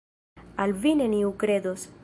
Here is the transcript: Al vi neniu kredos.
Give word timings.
Al 0.65 0.73
vi 0.85 0.95
neniu 1.03 1.31
kredos. 1.45 1.89